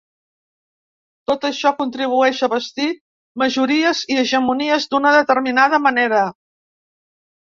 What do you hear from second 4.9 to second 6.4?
d’una determinada manera.